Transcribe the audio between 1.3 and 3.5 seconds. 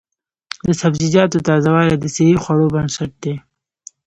تازه والي د صحي خوړو بنسټ دی.